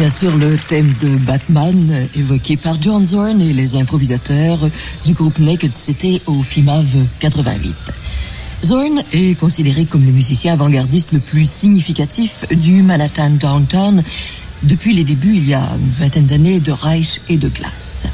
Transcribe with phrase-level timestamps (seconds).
[0.00, 4.58] Bien sûr le thème de Batman évoqué par John Zorn et les improvisateurs
[5.04, 7.74] du groupe Naked City au FIMAV 88.
[8.64, 14.02] Zorn est considéré comme le musicien avant-gardiste le plus significatif du Manhattan Downtown
[14.62, 18.06] depuis les débuts, il y a une vingtaine d'années, de Reich et de Glass.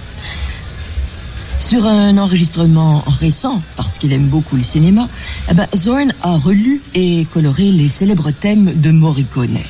[1.60, 5.06] Sur un enregistrement récent, parce qu'il aime beaucoup le cinéma,
[5.48, 9.60] eh ben, Zorn a relu et coloré les célèbres thèmes de Morricone.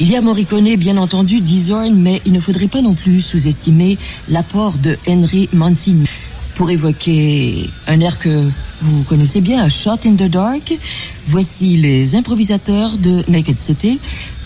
[0.00, 3.20] Il y a Morricone, bien entendu, dit Zorn, mais il ne faudrait pas non plus
[3.20, 3.98] sous-estimer
[4.28, 6.06] l'apport de Henry Mancini.
[6.54, 8.48] Pour évoquer un air que
[8.80, 10.78] vous connaissez bien, Shot in the Dark,
[11.26, 13.98] voici les improvisateurs de Naked City,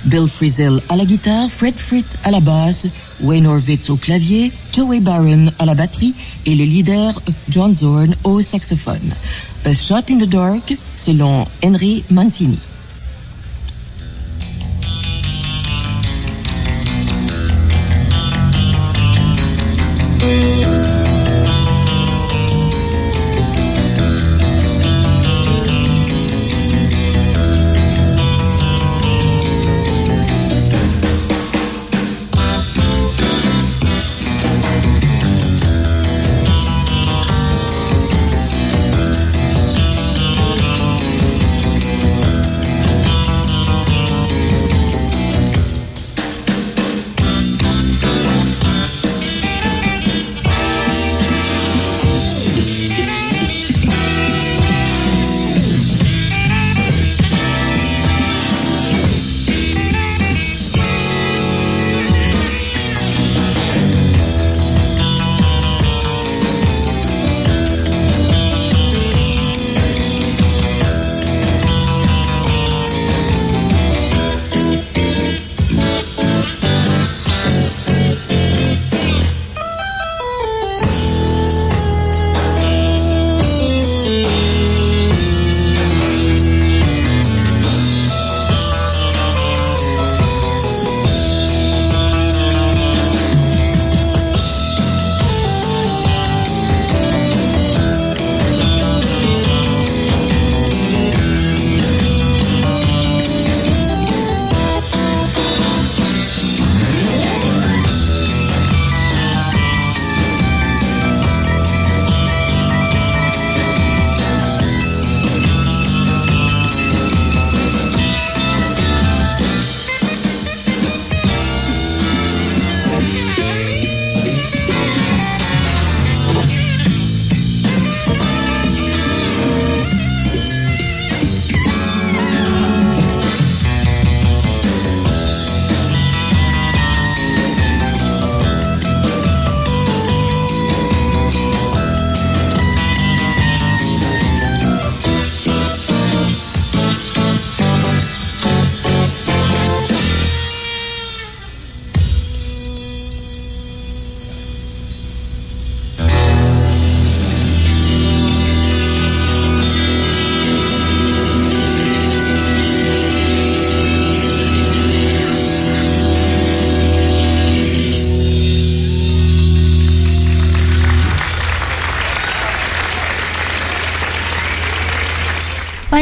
[0.07, 2.87] Bill Frisell à la guitare, Fred Fritt à la basse,
[3.21, 6.15] Wayne Horvitz au clavier, Joey Barron à la batterie
[6.47, 7.21] et le leader
[7.51, 9.13] John Zorn au saxophone.
[9.67, 12.59] A Shot in the Dark selon Henry Mancini.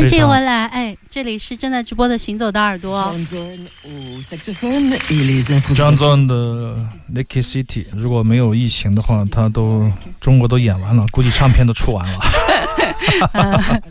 [0.01, 2.99] 欢迎继续回来，哎，这里是正在直播的《行走的耳朵》。
[5.75, 6.75] 张.庄的
[7.13, 12.19] Nicky City，如果没有疫情的话，他都中国都演完了，估计唱片都出完了。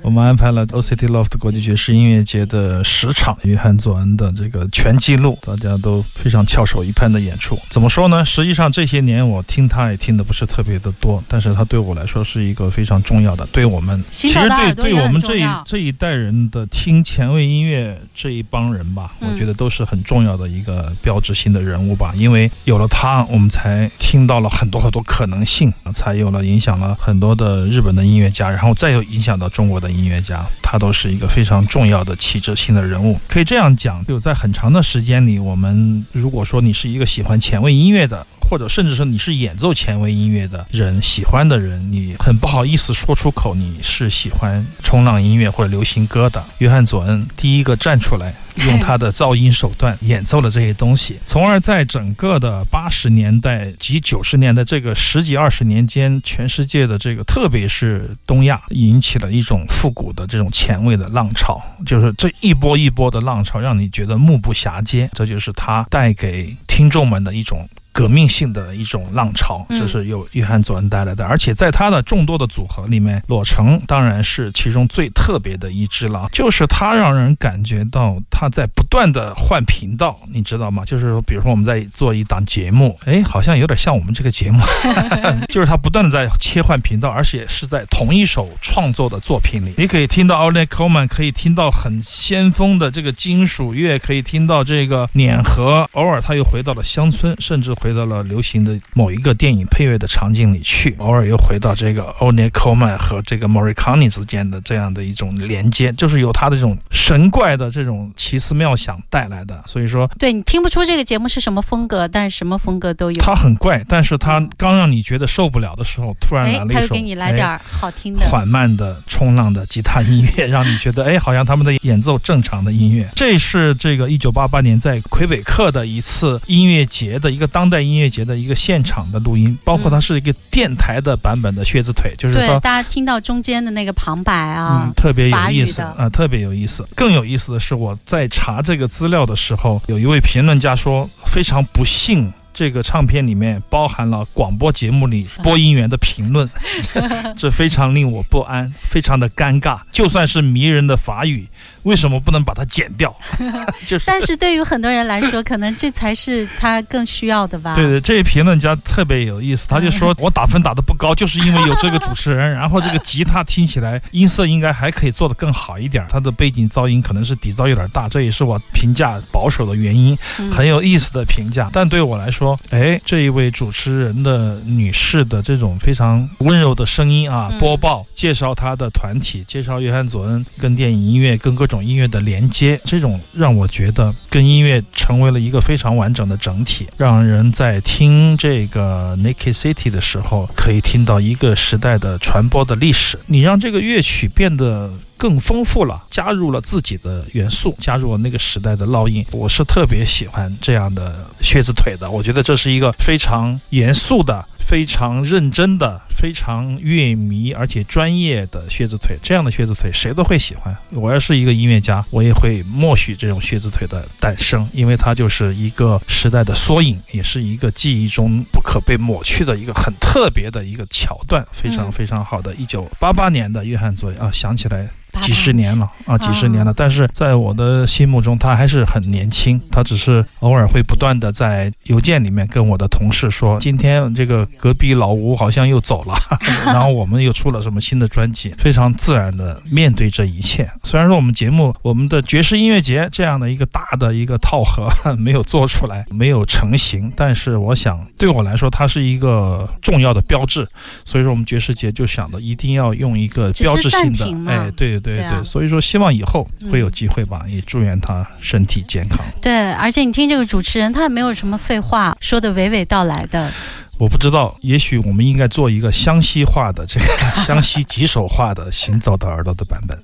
[0.01, 7.57] 我们安排了 OCT Loft 国际爵士音乐节的十场约翰·佐恩的这个全记录，大家都非常翘首以盼的演出。
[7.69, 8.23] 怎么说呢？
[8.25, 22.13] 实际上这些年我听他也听的不是特别的多，但是他对我来说是一个非常重要的，对我们其实对对我们这一这一代人的听前卫音乐这一帮人吧，嗯我觉得都是很重要的一个标志性的人物吧。
[22.15, 33.19] 因为有了他，我们才听到了很多很多可能性，才有了影响了很多的日本的音乐家，然后再有影响到中国的音乐家，他都是一个非常重要的旗帜性的人物。
[33.27, 38.25] 可以这样讲，就在很长的时间里，我们如果说你是一个喜欢前卫音乐的。
[38.49, 46.43] 或者甚至是你是演奏前卫音乐的人，喜欢的人，你很不好意思说出口你是喜欢冲浪音乐或者流行歌的。
[46.57, 48.33] 约翰·佐恩第一个站出来。
[48.67, 65.09] 用他的噪音手段演奏了这些东西，从而在整个的八十年代及九十年代这个十几二十年间，全世界的这个，特别是东亚，引起了一种复古的这种前卫的浪潮，就是这一波一波的浪潮，让你觉得目不暇接。
[65.13, 67.65] 这就是他带给听众们的一种。
[67.91, 71.25] 革命性的一种浪潮，就是由约翰·佐恩带来的。
[71.25, 76.27] 而且在他的众多的组合里面，裸城当然是其中最特别的一支了。
[76.31, 80.83] 就是他让人感觉到他在不断的换频道，你知道吗？
[80.85, 84.59] 就是比如说我们在做一档节目，哎，好像有点像我们这个节目，
[85.49, 97.89] 就是他不断的在切换频道，而且是在同一首创作的作品里，你可以听到 Ornette Coleman，可以听到很先锋的这个金属乐，可以听到这个碾核，偶尔他又回到了乡村，甚至回。
[97.89, 109.61] 到了流行的某一个电影配乐的场景里去，偶尔又回到这个 o n e Coleman 和这个 Morricone 之间的这样的一种连接，就是由他的这种神怪的这种奇思妙想带来的。
[109.65, 113.17] 所以说，对你听不出这个节目是什么风格，但是什么风格都有。
[113.21, 123.09] 他很怪，但是他刚让你觉得受不了的时候，突然来了一首，他又给你来点好听的、缓慢的冲浪的吉他音乐，让你觉得哎，好像他们的演奏正常的音乐。
[123.15, 127.79] 这是这个一九八八年在魁北克的一次音乐节的一个当代。
[127.89, 136.87] 音乐节的一个现场的录音，包括它是一个电台的版本的靴子腿，就是对大家听到中间的那个旁白啊，嗯特别有意思啊，特别有意思。
[136.93, 146.47] 更有意思的是，我在查这个资料的时候，有一位评论家说，非常不幸，这个唱片里面包含了广播节目里播音员的评论，
[147.37, 149.79] 这非常令我不安，非常的尴尬。
[149.91, 151.47] 就算是迷人的法语。
[151.83, 153.15] 为什么不能把它剪掉？
[153.85, 157.73] 就是，但是对于很多人来说，可能这才是他更需要的吧。
[157.73, 170.17] 对对，这位评论家特别有意思，他就说我打分打的不高，就是因为有 这个主持人，然后这个吉他听起来音色应该还可以做得更好一点，他的背景噪音可能是底噪有点大，这也是我评价保守的原因。
[170.51, 181.68] 很有意思的评价，但对我来说，哎，这一位主持人的女士的这种非常温柔的声音啊，播报介绍她的团体，介绍约翰·佐恩跟电影音乐跟各。
[181.69, 193.17] 种音乐的连接，这种让我觉得跟音乐成为了一个非常完整的整体，让人在听这个 nike City 的时候，可以听到一个时代的传播的历史。
[193.27, 199.25] 你让这个乐曲变得更丰富了，加入了自己的元素，加入了那个时代的烙印。
[199.31, 204.45] 我是特别喜欢这样的靴子腿的，我觉得这是一个非常严肃的。
[204.69, 210.77] 非常认真的、非常乐迷而且专业的靴子腿，这样的靴子腿谁都会喜欢。
[210.91, 221.43] 我要是一个音乐家，我也会默许这种靴子腿的诞生，因为它就是一个时代的缩影，也是一个记忆中不可被抹去的一个很特别的一个桥段。
[221.51, 224.87] 非常非常好的，一九八八年的约翰佐啊，想起来。
[225.23, 229.59] 几十年了啊，几十年了，但是在我的心目中，他还是很年轻。
[229.71, 236.13] 他只是偶尔会不断的在邮件里面跟我的同事说，今天这个隔壁老吴好像又走了，
[236.65, 240.69] 然后我们又出了什么新的专辑，非常自然的面对这一切。
[240.83, 244.87] 虽然说我们节目，我们的爵士音乐节这样的一个大的一个套盒
[245.17, 250.67] 没有做出来，没有成型，但是我想对我来说，它是一个重要的标志。
[251.03, 254.98] 所以说，我们爵士节就想着一定要用一个标志性的，哎，对。
[254.99, 259.19] 对对，所以说希望以后会有机会吧，也祝愿他身体健康。
[259.41, 263.51] 对，而且你听这个主持人，他也没有什么废话，说的娓娓道来的。
[263.97, 267.05] 我不知道，也许我们应该做一个湘西话的这个
[267.43, 269.97] 湘西吉首话的《行走的耳朵》的版本。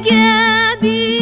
[0.00, 1.17] gäbe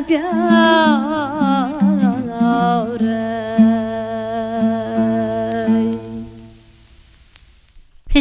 [0.00, 1.05] 表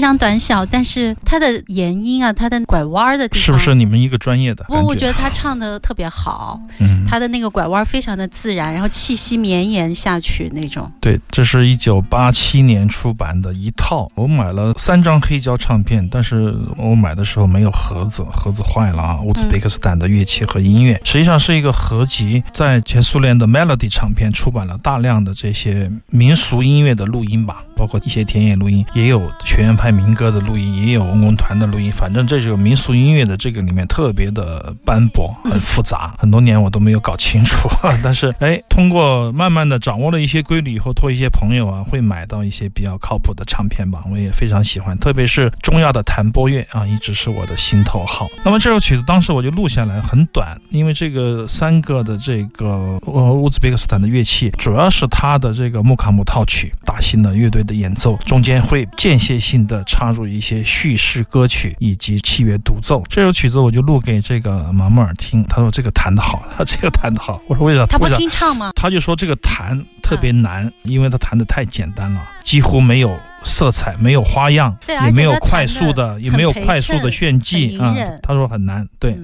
[0.06, 4.66] 常短小，但是他的延音啊，他的拐弯的地方，是不是你们一个专业的？
[4.70, 10.90] 我我觉得他唱的特别好，嗯，他的那个拐弯非常的自然，然后气息绵延下去那种。
[11.02, 19.20] 对，这是一九八七年出版的一套，我买了三张黑胶唱片，但是我买的时候没有盒子，盒子坏了啊。
[19.22, 29.96] 乌兹别克斯坦的乐器和音乐，实际上是一个合集，在前苏联的 Melody 唱片出版了大量的这些民俗音乐的录音吧，包括一些田野录音，也有学院派。
[29.96, 37.70] 民歌的录音也有文工团的录音，反正这个民俗音乐的这个里面特别的斑驳，很复杂，很多年我都没有搞清楚。
[38.04, 44.04] 但是哎，通过慢慢的掌握了一些规律以后，托一些朋友啊，会买到一些比较靠谱的唱片吧。
[44.12, 48.28] 我也非常喜欢，特别是中亚的弹拨乐啊，一直是我的心头好。
[48.44, 59.84] 那么这首曲子当时我就录下来，很短，因为这个三个的这个呃乌兹别克斯坦的乐器，主要是它的这个木卡姆套曲，大型的乐队的演奏，中间会间歇性的。
[59.96, 67.42] 插入一些叙事歌曲以及器乐独奏，这首曲子我就录给这个马木尔听，他说这个弹得好，他这个弹得好。
[67.48, 67.86] 我说为啥？
[67.86, 68.72] 他不听唱吗？
[68.76, 73.18] 他就说这个弹特别难，因为他弹的太简单了，几乎没有。
[73.46, 77.96] 色彩没有花样，也没有快速的，也没有快速的炫技啊。
[78.22, 79.16] 他说很难，对，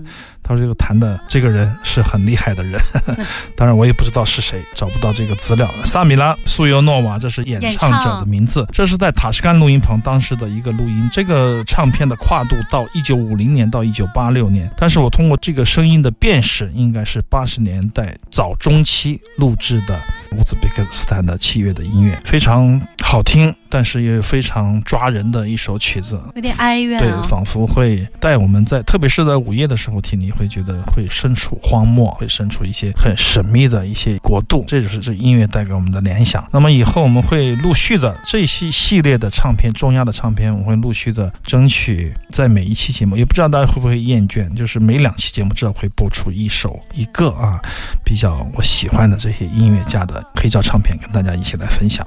[0.44, 2.80] 他说这个弹的这个人是很厉害的人，
[3.58, 5.68] 当然我也不知道是谁，找不到这个资料。
[5.84, 11.10] 萨米拉·苏尤诺娃，这是演唱者的名字，这是在塔什干录音棚当时的一个录音。
[11.12, 20.00] 这个唱片的跨度到一九五零年到一九八六年，但是我通过这个声音的辨识，应该是八十年代早中期录制的
[20.38, 24.22] 乌兹别克斯坦的器乐的音乐，非常好听，但是也。
[24.22, 36.48] 非常抓人的一首曲子，有点哀怨，对，仿佛会带我们在，特别是在午夜的时候听，你会觉得会身处荒漠，会身处一些很神秘的一些国度，这就是这音乐带给我们的联想。
[36.52, 47.60] 那么以后我们会陆续的这些系列的唱片，中亚的唱片，我们会陆续的争取在每一期节目，也不知道大家会不会厌倦，就是每两期节目至少会播出一首一个啊
[48.06, 52.06] 比较我喜欢的这些音乐家的黑胶唱片，跟大家一起来分享。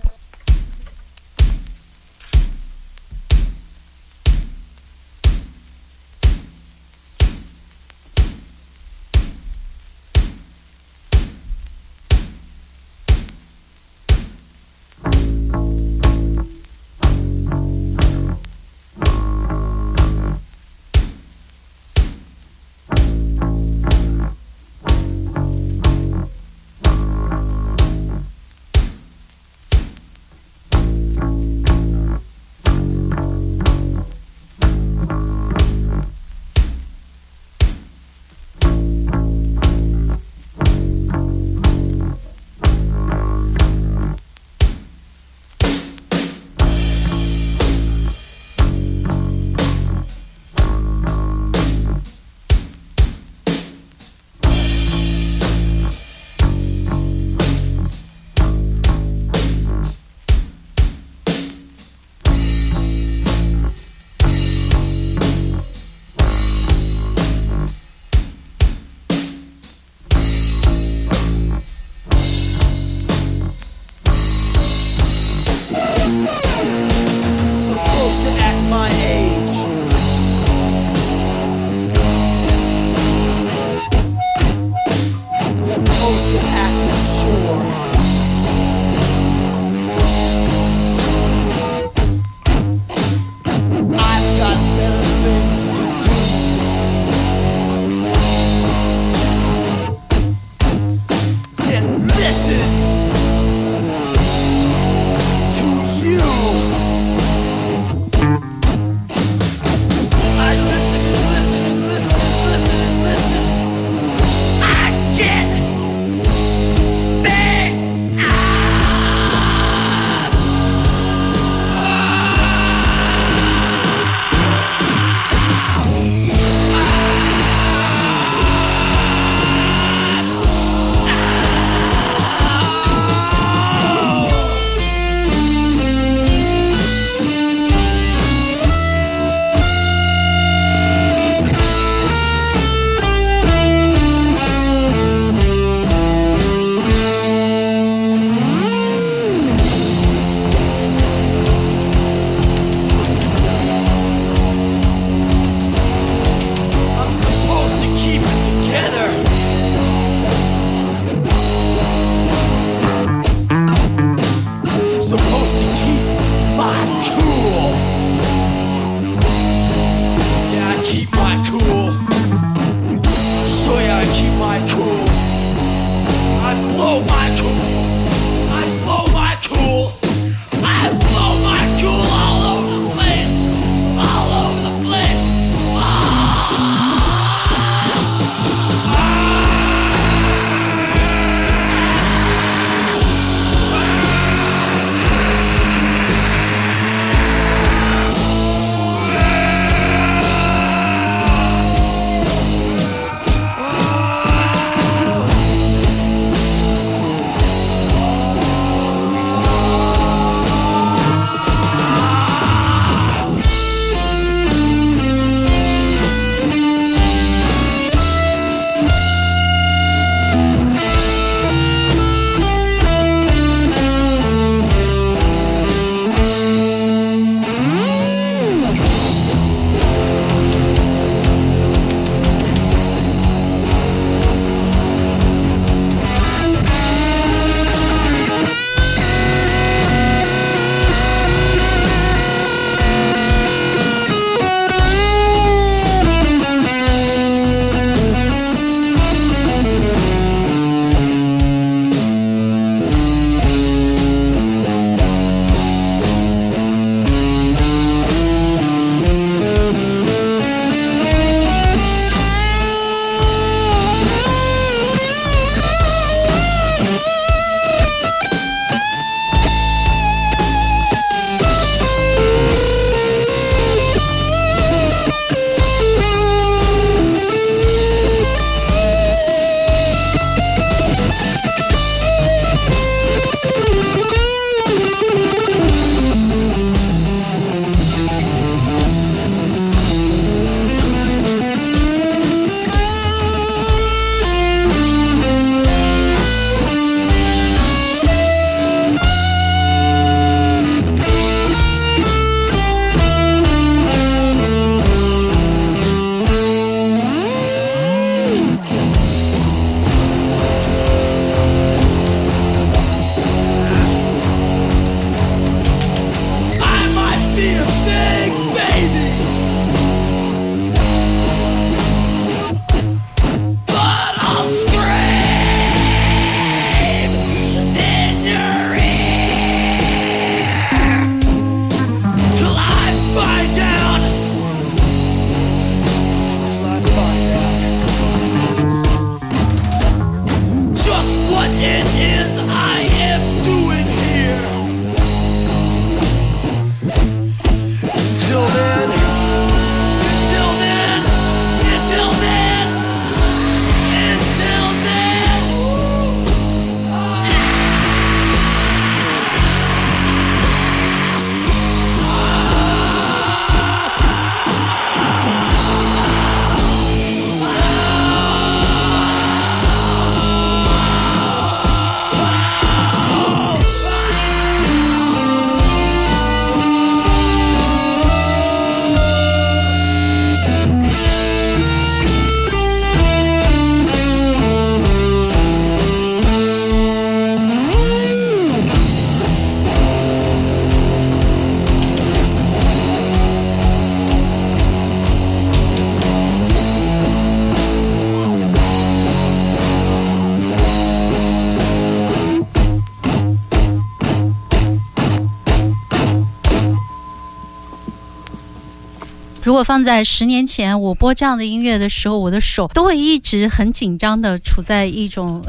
[409.45, 415.41] 如果放在十年前，我播这样的音乐的时候，我的手都会一直很紧张的处在一种，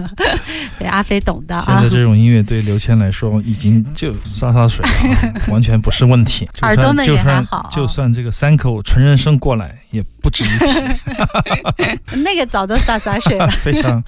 [0.78, 1.64] 对阿飞懂的啊。
[1.80, 6.48] 现在这种音乐对刘谦来说已经就洒洒水了，完全不是问题。
[6.62, 12.16] 耳朵呢也还好，就算这个三口纯人声过来也不值一提。
[12.24, 14.02] 那个早都洒洒水了，非常。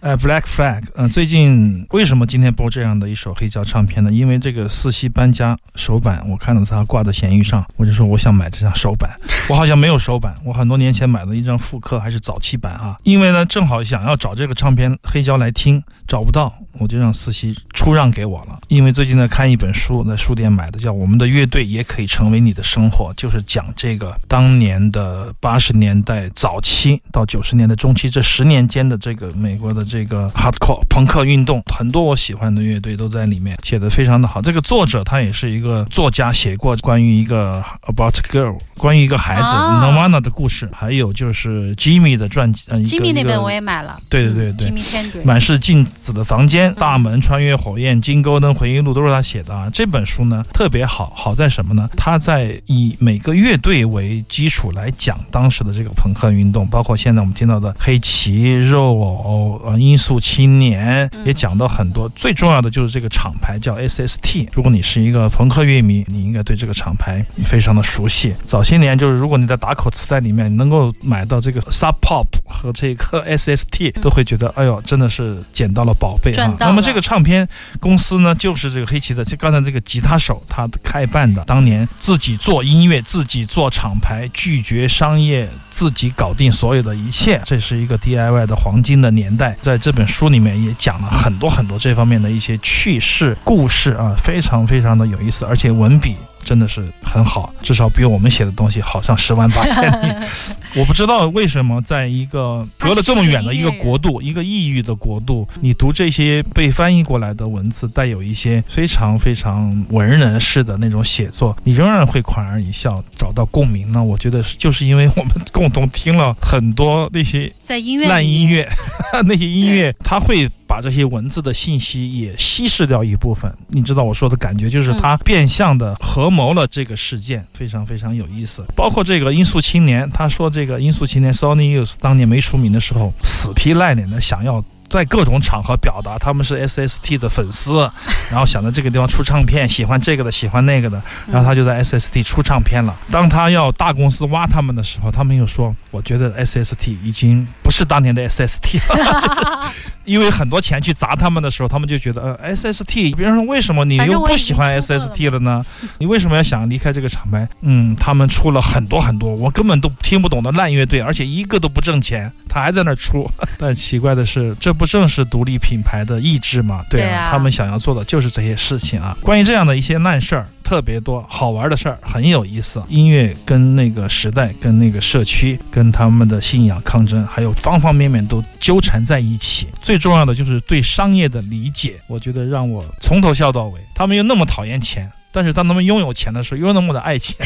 [0.00, 4.12] 呃，Black Flag，嗯，最近为什么今天播这样的一首黑胶唱片呢？
[4.12, 9.10] 因为这个四系搬家首版，我看到它挂在闲鱼上，我就说我想买这张首版。
[9.48, 12.96] 我好像没有首版，我很多年前买了一张复刻，还是早期版啊。
[13.02, 18.60] 因为呢，正好想要找这个唱片黑胶来听，找不到，我就让四系出让给我了。
[18.68, 29.95] 因为最近在看一本书，在书店买的，叫《我们的乐队也可以成为你的生活》，就是讲这个当年的八十年代早期到九十年代中期这十年间的这个美国的这。
[29.96, 34.42] 这个 hardcore 朋克运动，很多我喜欢的乐队都在里面，写的非常的好。
[34.42, 42.70] 这个作者他也是一个作家，写过关于一个 about girl，关于一个孩子 Nirvana 的故事，还有就是 Jimmy 的传记。
[42.70, 43.98] Jimmy 那本我也买了。
[44.10, 45.22] 对对对对。
[45.24, 49.70] 满是镜子的房间，大门穿越火焰，金钩灯回忆录都是他写的啊。
[49.72, 51.88] 这本书呢特别好，好在什么呢？
[51.96, 59.86] 他在以每个乐队为基础来讲当时的这个朋克运动，包括现在我们听到的黑旗、肉偶啊。
[59.86, 64.48] 音速青年也讲到很多，最重要的就是这个厂牌叫 SST。
[64.52, 68.32] 如果你是一个朋克乐迷，你应该对这个厂牌非常的熟悉。
[68.46, 76.54] 早些年就是如果你在打口磁带里面能够买到这个 Sub Pop 和这个 SST，都会觉得哎呦，真的是捡到了宝贝啊。
[76.58, 89.76] 那么这个唱片公司呢，就是这个黑旗的，就刚才这个吉他手他开办的，当年自己做音乐，自己做厂牌，拒绝商业，自己搞定所有的一切，这是一个 DIY 的黄金的年代，在。
[89.76, 96.16] 这本书里面也讲了很多很多这方面的一些趣事故事啊，非常非常的有意思，而且文笔。
[96.44, 100.14] 真的是很好，至少比我们写的东西好上十万八千里。
[100.76, 114.04] 我不知道为什么，在一个隔了这么远的一个国度，一个异域的国度，你读这些被翻译过来的文字，带有一些非常非常文人式的那种写作，你仍然会莞尔一笑，找到共鸣呢？
[114.04, 118.68] 我觉得就是因为我们共同听了很多那些在音乐烂音乐，
[119.24, 120.46] 那些音乐，它会。
[120.68, 128.64] 把这些文字的信息也稀释掉一部分，你知道我说的感觉，就是他变相的合谋了这个事件，非常非常有意思。
[128.76, 134.62] 包括这个音速青年，他说这个音速青年 Sony Youth 当年没出名的时候，死皮赖脸的想要。
[134.88, 137.90] 在各种场合表达他们是 SST 的粉丝，
[138.30, 142.94] 然后想在这个地方出唱片，喜欢这个的，喜欢那个的，然后他就在 SST 出唱片了。
[143.10, 149.72] 当他要大公司挖他们的时候，他们又说：“我觉得 SST 已经不是当年的 SST 了。”
[150.06, 155.64] 因为很多钱去砸他们的时候，他们就觉得呃 SST，别人说为什么你又不喜欢 SST 了呢？
[155.98, 157.46] 你为什么要想离开这个厂牌？
[157.60, 163.30] 嗯，他们出了很多很多我根本都听不懂的烂乐队，而且一个都不挣钱，他还在那出。
[163.58, 166.84] 但奇怪的是，这不正是独立品牌的意志吗？
[166.88, 169.16] 对啊，他们想要做的就是这些事情啊。
[169.20, 170.46] 关于这样的一些烂事儿。
[170.66, 172.82] 特别多好玩的事儿，很有意思。
[172.88, 179.68] 音乐跟那个时代、跟那个社区、跟他们的信仰抗争，还有方方面面都纠缠在一起。
[179.80, 183.80] 最重要的就是对商业的理解，我觉得让我从头笑到尾。
[183.94, 185.08] 他们又那么讨厌钱。
[185.30, 187.36] 但是当他们拥有钱的时候，又那么的爱钱。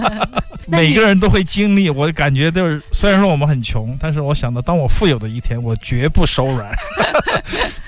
[0.66, 6.72] 每个人都会经历，我感觉就是，虽然说我们很穷，但是我想到，当我富有的一天，我绝不手软，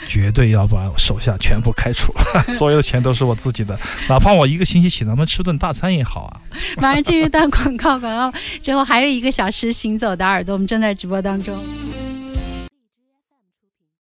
[0.07, 2.15] 绝对要把手下全部开除，
[2.55, 6.41] 所有的钱都是我自己的，哪怕我一个星期请他们吃顿大餐也好啊。
[6.81, 11.55] 马上进入到广告，广告之后还有一个小时行走的耳朵，我们正在直播当中。